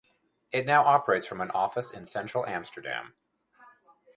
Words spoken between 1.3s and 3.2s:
an office in central Amsterdam.